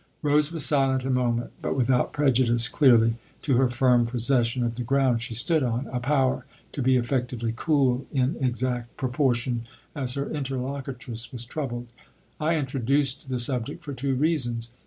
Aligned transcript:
Rose 0.23 0.51
was 0.51 0.65
silent 0.65 1.03
a 1.05 1.11
moment, 1.11 1.51
but 1.61 1.75
without 1.75 2.11
prejudice, 2.11 2.67
clearly, 2.67 3.17
to 3.43 3.57
her 3.57 3.69
firm 3.69 4.07
possession 4.07 4.63
of 4.63 4.75
the 4.75 4.81
ground 4.81 5.21
she 5.21 5.35
THE 5.35 5.57
OTHER 5.57 5.65
HOUSE 5.69 5.83
227 5.83 5.83
stood 5.83 5.93
on 5.93 5.95
a 5.95 5.99
power 5.99 6.45
to 6.71 6.81
be 6.81 6.95
effectively 6.97 7.53
cool 7.55 8.07
in 8.11 8.35
exact 8.43 8.97
proportion 8.97 9.67
as 9.95 10.15
her 10.15 10.25
interlocutress 10.31 11.31
was 11.31 11.45
troubled." 11.45 11.85
I 12.39 12.55
introduced 12.55 13.29
the 13.29 13.37
subject 13.37 13.83
for 13.85 13.93
two 13.93 14.15
reasons. 14.15 14.71